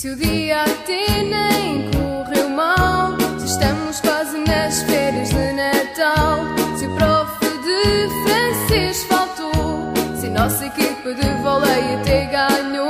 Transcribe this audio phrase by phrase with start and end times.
[0.00, 6.38] Se o dia até nem correu mal, se estamos quase nas férias de Natal,
[6.78, 12.89] se o prof de francês faltou, se a nossa equipa de voleio até ganhou.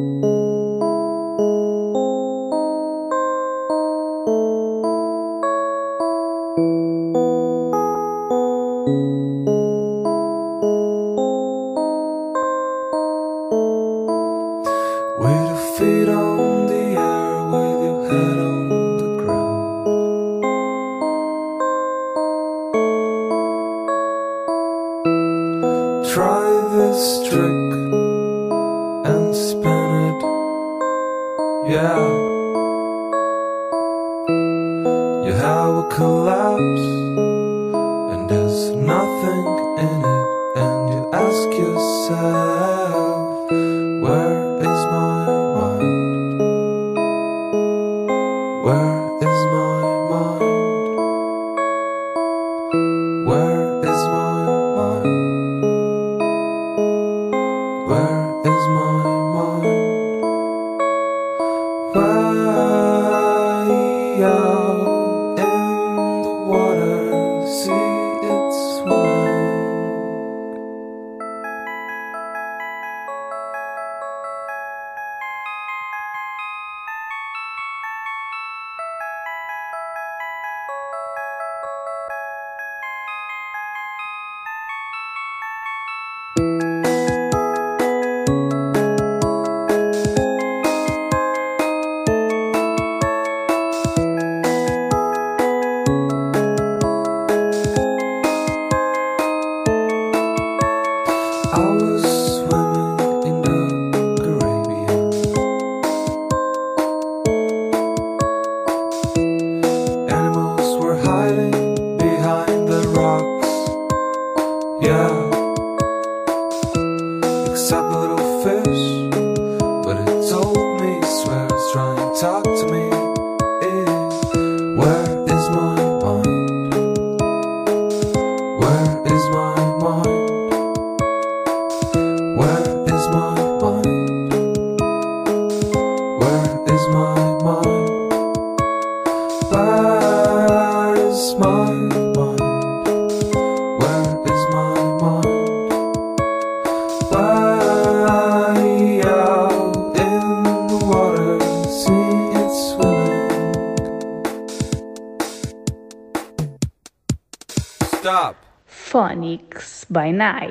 [160.11, 160.50] Phonics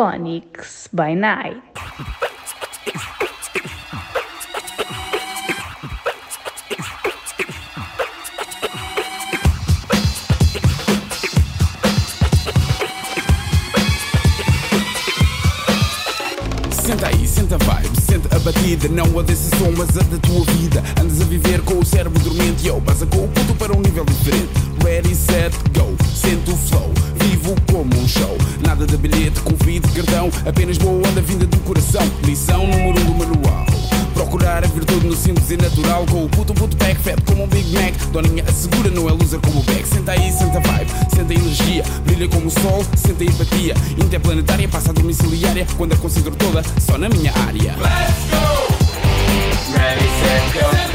[0.00, 1.60] Phonics by Night.
[16.70, 18.88] Senta aí, senta vai, sente a batida.
[18.88, 20.82] Não a dessa mas a da tua vida.
[20.98, 22.64] Andas a viver com o cérebro dormente.
[22.64, 24.69] E eu, mas com o puto para um nível diferente.
[24.84, 28.36] Ready, set, go, sente o flow, vivo como um show.
[28.66, 32.02] Nada de bilhete, convite, cartão, apenas boa onda vinda do coração.
[32.24, 33.66] Lição número um do manual.
[34.14, 36.04] Procurar a virtude no simples e natural.
[36.06, 37.94] Com o puto puto pack fat como um Big Mac.
[38.12, 41.82] Doninha assegura, não é loser como o back Senta aí, senta vibe, senta energia.
[42.04, 43.74] Brilha como o sol, senta empatia.
[44.02, 45.66] Interplanetária, passa a domiciliária.
[45.76, 47.76] Quando a considero toda, só na minha área.
[47.76, 48.50] Let's go!
[49.72, 50.89] Ready, set, go.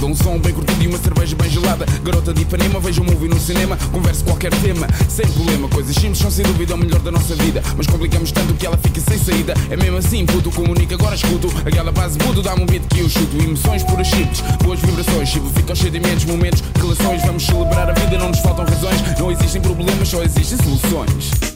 [0.00, 1.84] Um som bem curtido e uma cerveja bem gelada.
[2.02, 5.68] Garota de Ipanema, veja um movie no cinema Converse qualquer tema, sem problema.
[5.68, 7.62] Coisas simples são sem dúvida o melhor da nossa vida.
[7.76, 9.54] Mas complicamos tanto que ela fica sem saída.
[9.70, 11.48] É mesmo assim, puto, comunica, agora escuto.
[11.66, 13.36] Aquela base puto, dá-me um beat que eu chuto.
[13.42, 15.28] Emoções puras simples, boas vibrações.
[15.28, 17.22] Chivo fica aos sentimentos, momentos, relações.
[17.22, 19.18] Vamos celebrar a vida, não nos faltam razões.
[19.18, 21.47] Não existem problemas, só existem soluções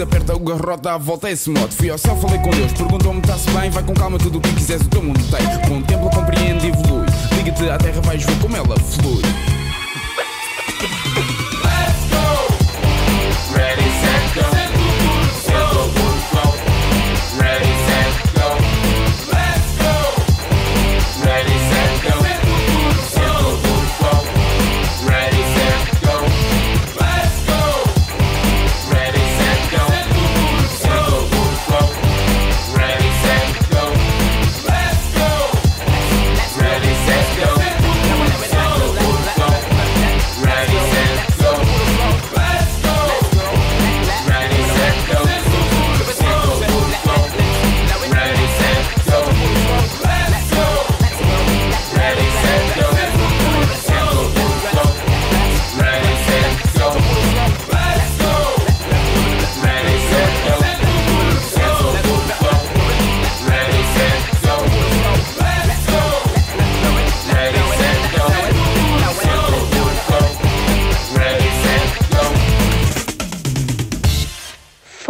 [0.00, 0.10] lot.
[0.10, 1.72] Desaperta o garrote, a volta a esse modo.
[1.72, 3.70] Fui ao céu, falei com Deus, perguntou-me tá-se bem.
[3.70, 5.68] Vai com calma, tudo o que quiseres, o teu mundo tem.
[5.68, 7.06] Contempla, compreende evolui.
[7.36, 9.49] Liga-te à terra, vais ver como ela flui.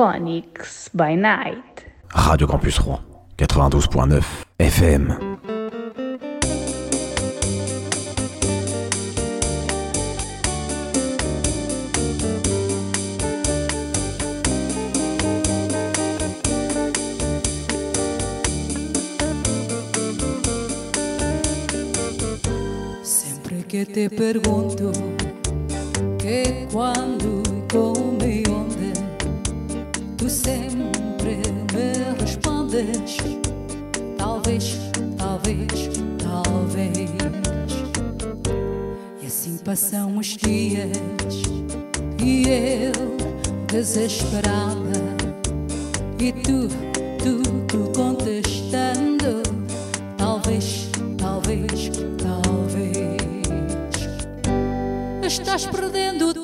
[0.01, 1.85] Phonics by Night.
[2.09, 3.01] Radio Campus Rouen,
[3.37, 4.25] 92.9
[4.59, 5.13] FM.
[23.03, 24.93] Sempre que te pergunto
[26.19, 28.10] que quando e como e onde, tu
[30.43, 31.37] sempre
[31.73, 33.17] me respondes.
[34.17, 34.77] Talvez,
[35.19, 37.11] talvez, talvez.
[39.23, 41.43] E assim passam os dias
[42.23, 43.17] e eu
[43.67, 45.01] desesperada.
[46.19, 46.69] E tu,
[47.19, 49.43] tu, tu contestando.
[50.17, 53.21] Talvez, talvez, talvez.
[55.23, 56.40] Estás perdendo tempo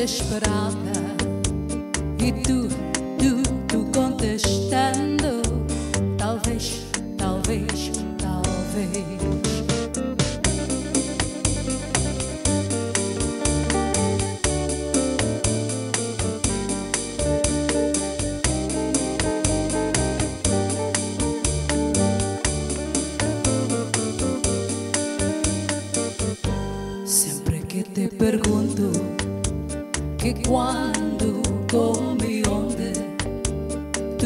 [0.00, 0.79] eu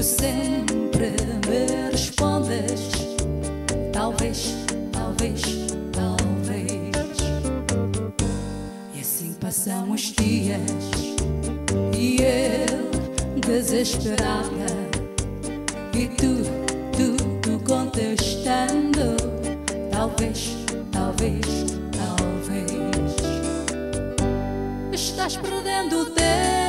[0.05, 1.13] sempre
[1.49, 2.91] me respondes.
[3.91, 4.55] Talvez,
[4.93, 5.41] talvez,
[5.93, 7.17] talvez.
[8.95, 10.61] E assim passam os dias
[11.97, 14.67] e eu desesperada.
[15.95, 16.43] E tu,
[16.93, 19.17] tu, tu contestando.
[19.91, 20.51] Talvez,
[20.93, 21.41] talvez,
[21.97, 23.15] talvez.
[24.93, 26.64] Estás perdendo tempo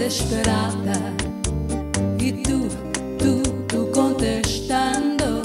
[0.00, 0.96] desesperada.
[2.18, 2.68] E tu,
[3.18, 5.42] tu, tu contestando.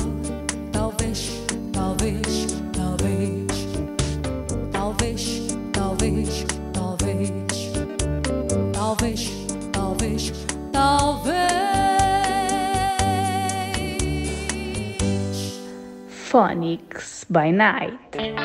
[0.72, 3.68] Talvez, talvez, talvez.
[4.72, 7.32] Talvez, talvez, talvez.
[8.72, 9.30] Talvez,
[9.74, 10.32] talvez,
[10.72, 11.36] talvez.
[16.32, 18.45] Phonics by Night.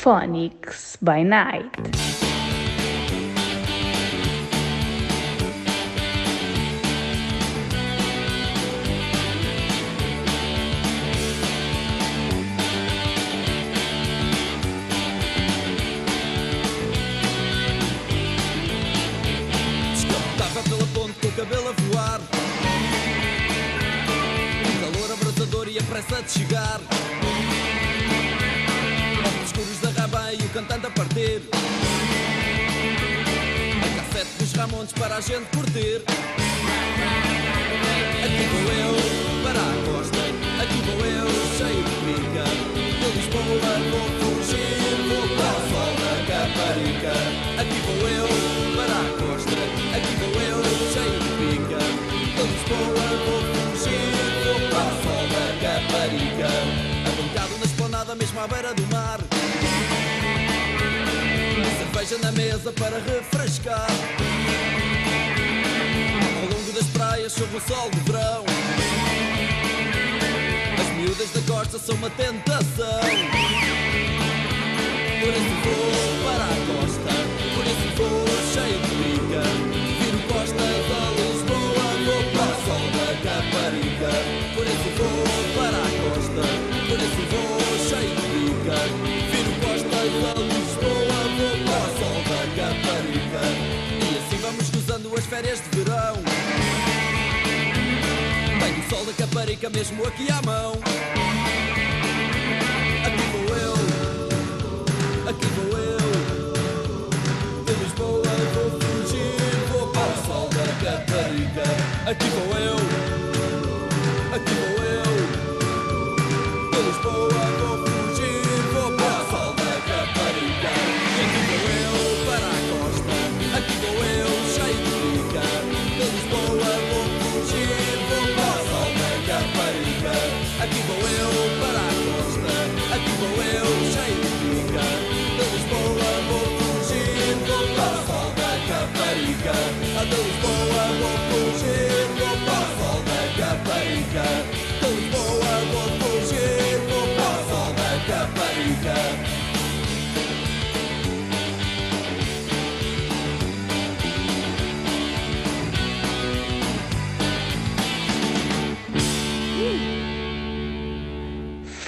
[0.00, 1.79] Phonics by Night.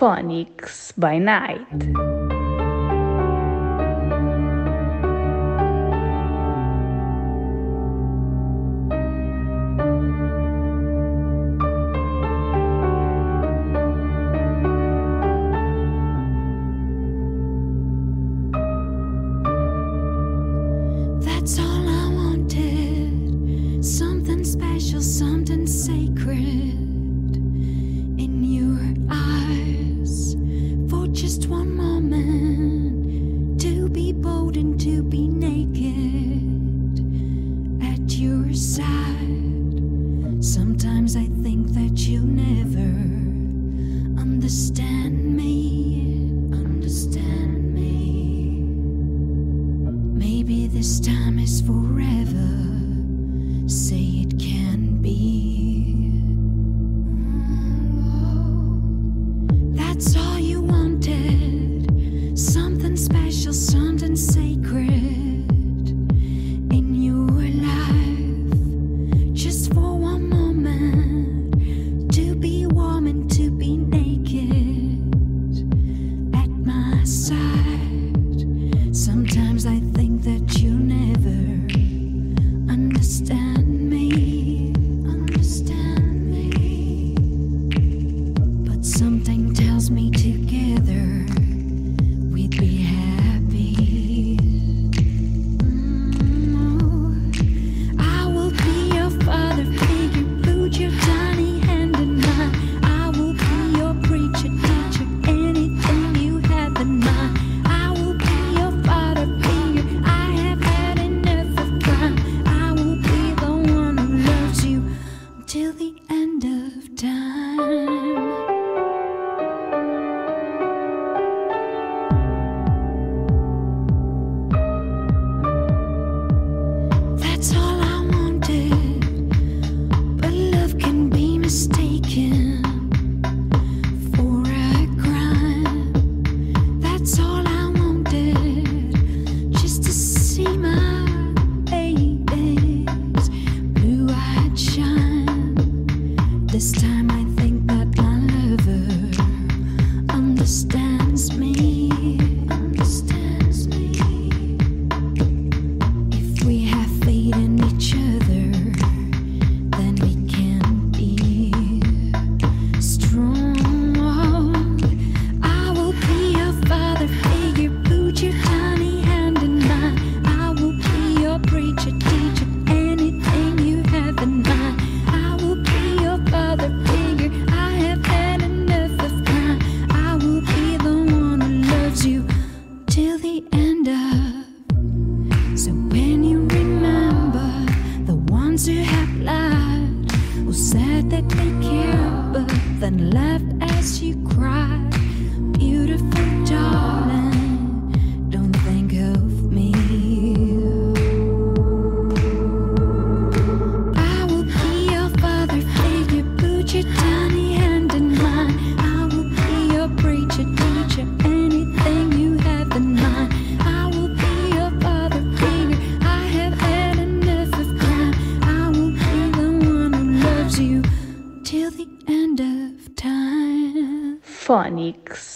[0.03, 2.02] Phonics by Night.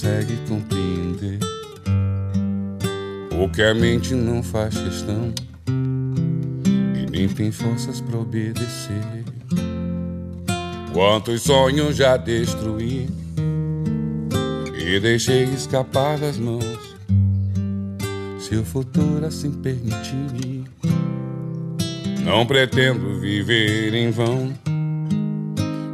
[0.00, 1.38] Consegue compreender
[3.38, 5.30] o que a mente não faz questão
[5.68, 9.24] e nem tem forças para obedecer.
[10.94, 13.10] Quantos sonhos já destruí
[14.74, 16.96] e deixei escapar das mãos.
[18.38, 20.64] Se o futuro assim permitir,
[22.24, 24.50] não pretendo viver em vão.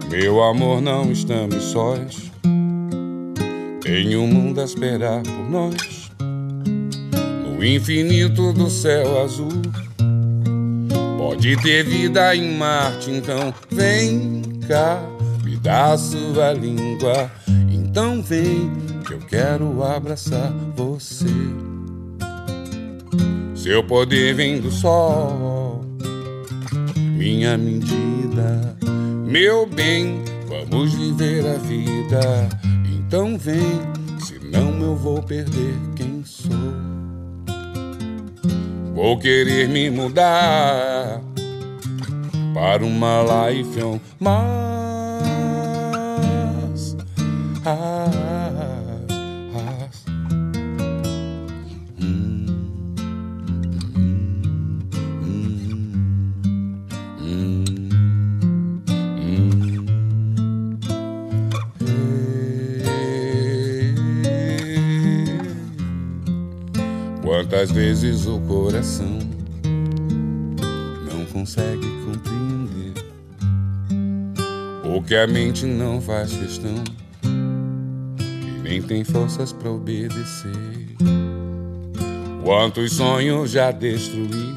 [0.08, 2.25] Meu amor, não estamos sós.
[3.86, 6.10] Tem um mundo a esperar por nós.
[6.18, 9.62] No infinito do céu azul.
[11.16, 15.00] Pode ter vida em Marte, então vem cá,
[15.44, 17.30] me dá sua língua.
[17.70, 18.72] Então vem,
[19.06, 21.26] que eu quero abraçar você.
[23.54, 25.80] Seu poder vem do sol,
[26.96, 28.76] minha medida.
[29.24, 32.75] Meu bem, vamos viver a vida.
[33.06, 33.80] Então vem,
[34.18, 36.50] senão eu vou perder quem sou.
[38.92, 41.20] Vou querer me mudar
[42.52, 44.85] para uma life on Mars.
[67.66, 69.18] Quantas vezes o coração
[71.10, 72.92] não consegue compreender
[74.84, 76.84] o que a mente não faz questão
[77.24, 80.52] e nem tem forças para obedecer.
[82.44, 84.54] Quantos sonhos já destruí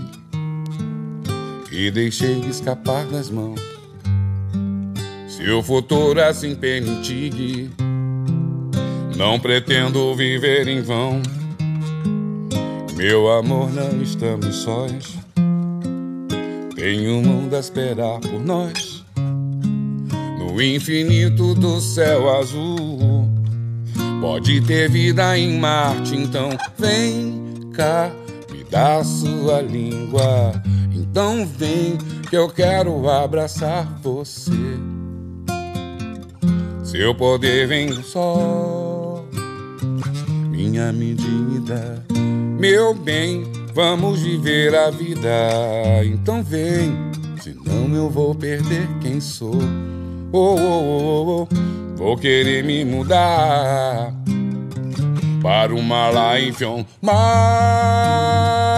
[1.72, 3.60] e deixei escapar das mãos.
[5.28, 7.72] Se o futuro assim permitir,
[9.18, 11.39] não pretendo viver em vão.
[13.00, 15.18] Meu amor, não estamos sós.
[16.76, 19.06] Tem um mundo a esperar por nós.
[20.38, 23.26] No infinito do céu azul.
[24.20, 28.12] Pode ter vida em Marte, então vem cá,
[28.52, 30.62] me dá sua língua.
[30.94, 31.98] Então vem,
[32.30, 34.52] que eu quero abraçar você.
[36.84, 39.26] Seu poder vem sol,
[40.52, 42.06] minha medida.
[42.60, 45.30] Meu bem, vamos viver a vida.
[46.04, 46.92] Então vem,
[47.40, 49.56] senão eu vou perder quem sou.
[50.34, 54.14] Oh, oh, oh, oh, vou querer me mudar
[55.42, 58.69] para uma life on Mars.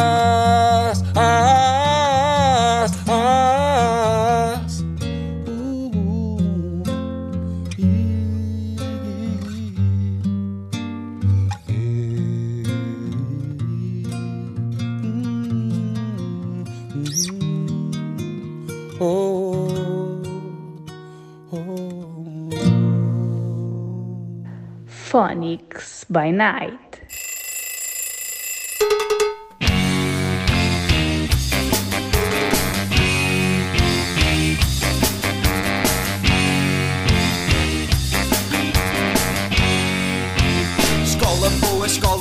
[25.11, 26.80] Phonics by Night.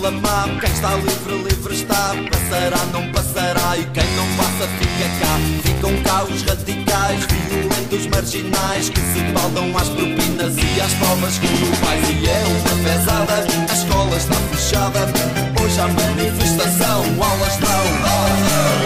[0.00, 2.14] Escola má, quem está livre, livre está.
[2.30, 5.38] Passará, não passará, e quem não passa fica cá.
[5.62, 11.76] Ficam cá os radicais, violentos, marginais, que se baldam às propinas e às provas como
[11.84, 12.08] pais.
[12.08, 15.00] E é uma pesada, a escola está fechada.
[15.62, 17.80] Hoje há manifestação, aulas não.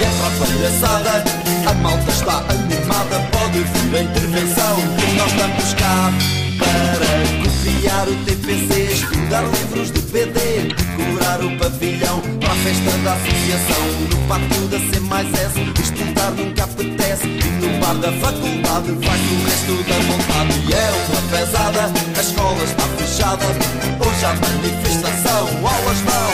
[0.03, 1.25] É para palhaçada,
[1.71, 4.79] a malta está animada, pode vir a intervenção.
[4.99, 6.12] E nós estamos cá
[6.59, 13.15] para copiar o TPC, estudar livros de PD, decorar o pavilhão para a festa da
[13.15, 13.85] associação.
[14.11, 17.27] No pátio da C mais S, estudar nunca apetece.
[17.27, 20.61] E no bar da faculdade vai o resto da vontade.
[20.69, 23.47] E é uma pesada, a escola está fechada.
[23.47, 26.31] Hoje há manifestação, aulas não.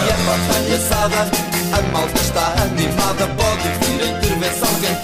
[0.00, 1.30] E é para a palhaçada,
[1.72, 4.20] a malta está animada, pode vir em
[4.58, 4.99] faldas,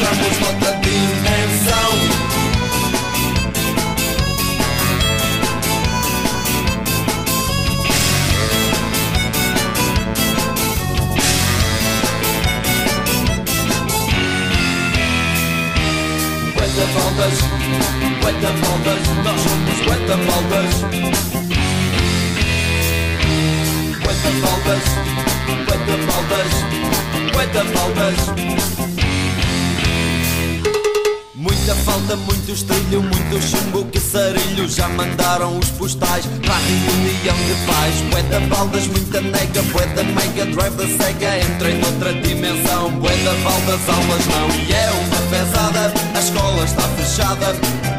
[34.97, 36.25] mandaram os postais.
[36.45, 41.39] Para reunião de paz Poeta baldas, muita nega, poeta mega drive da cega.
[41.39, 44.49] Entrei noutra dimensão, poeta baldas, aulas não.
[44.65, 47.47] E é uma pesada, a escola está fechada.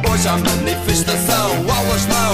[0.10, 2.34] Hoje há manifestação, aulas não.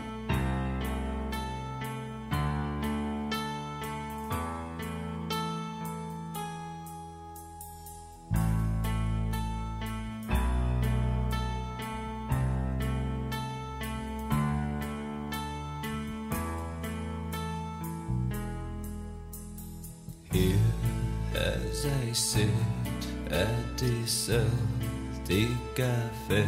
[26.26, 26.46] Cafe,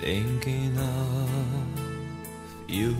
[0.00, 1.28] thinking of
[2.66, 2.96] you.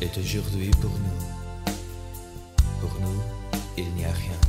[0.00, 1.72] est aujourd'hui pour nous.
[2.80, 3.20] Pour nous,
[3.76, 4.40] il n'y a rien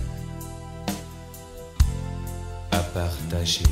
[2.71, 3.65] à partager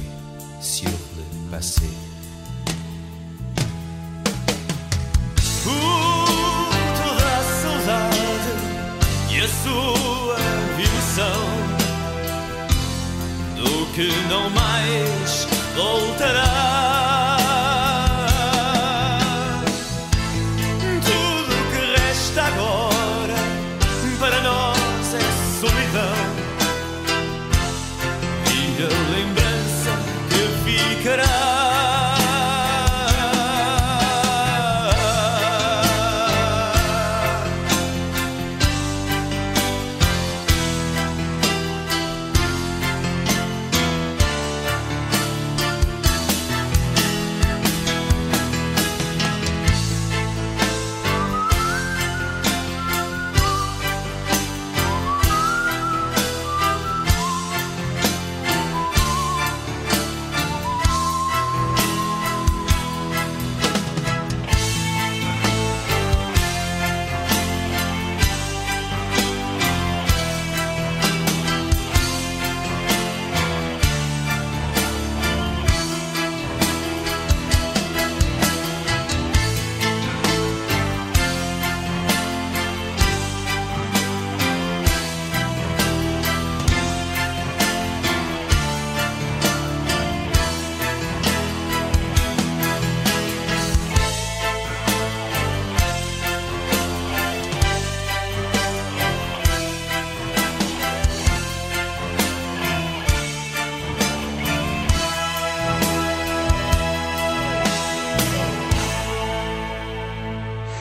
[0.61, 1.89] sur le passé.
[5.63, 8.53] Cultura saudade
[9.31, 10.37] e a sua
[10.77, 11.41] visão
[13.55, 16.64] do que não mais voltará.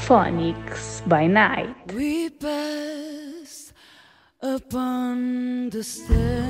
[0.06, 1.74] Phonics by Night.
[1.94, 3.72] We pass
[4.42, 6.44] upon the stair.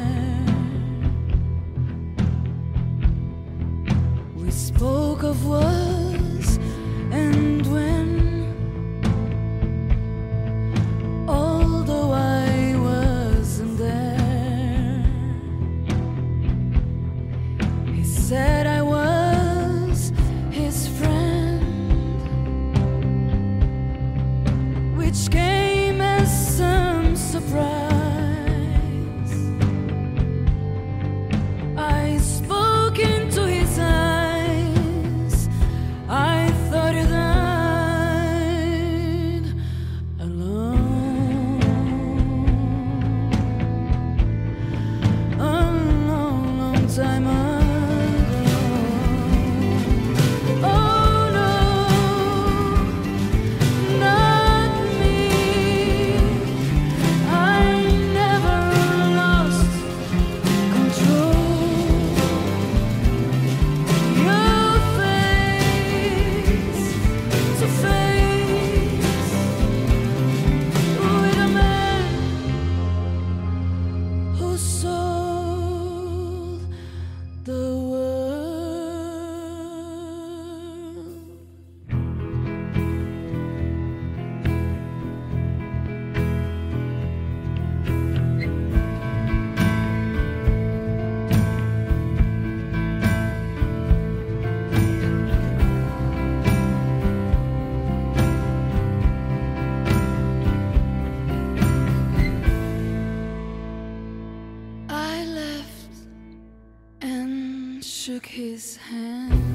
[4.35, 6.59] We spoke of was
[7.13, 8.11] and when.
[11.29, 15.07] Although I wasn't there,
[17.95, 18.74] he said.
[108.05, 109.54] shook his hand.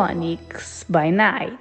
[0.00, 1.59] phonics by night.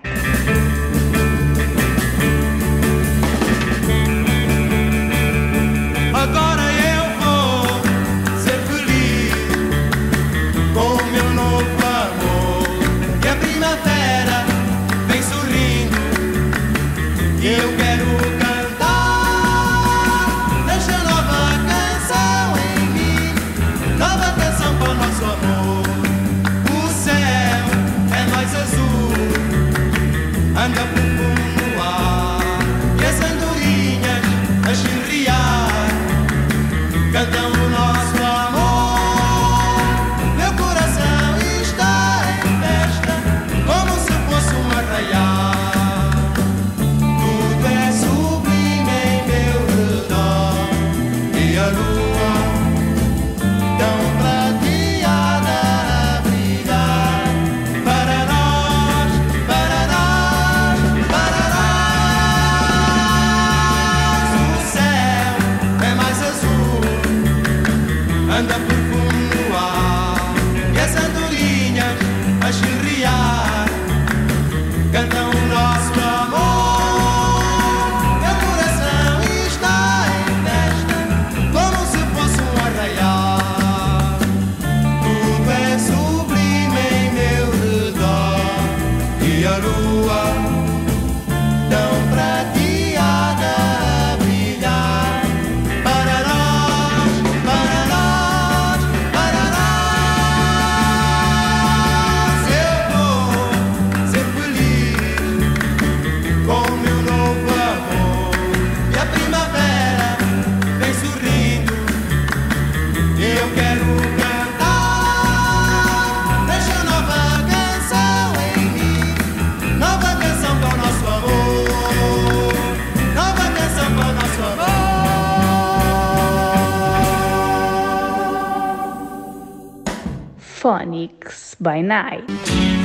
[131.70, 132.79] by night.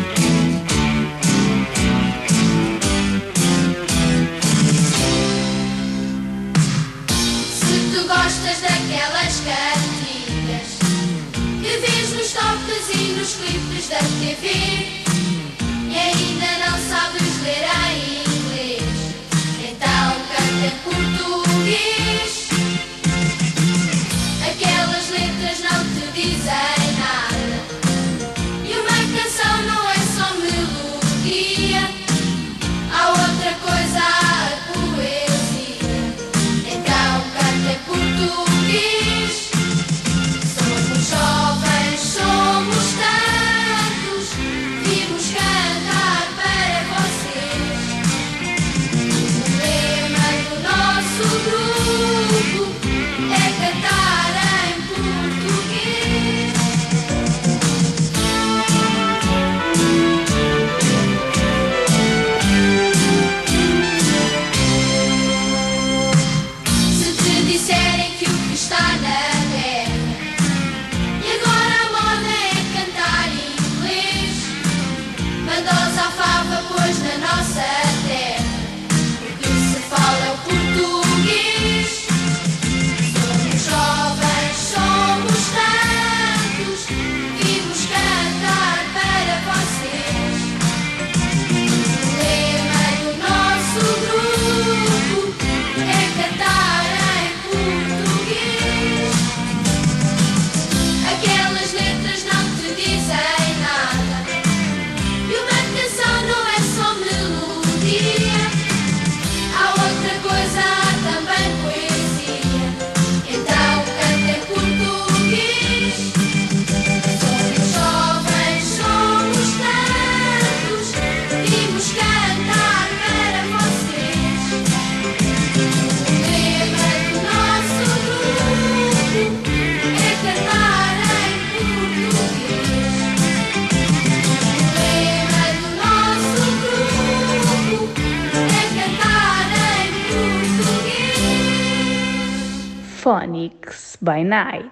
[144.24, 144.64] Night.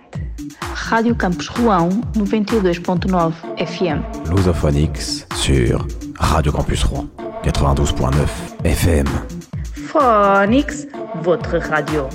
[0.91, 4.03] Radio Campus Rouen 92.9 FM.
[4.35, 5.87] Lusophonix sur
[6.19, 7.07] Radio Campus Rouen
[7.45, 8.15] 92.9
[8.65, 9.07] FM.
[9.75, 10.87] Phonix,
[11.23, 12.09] votre radio.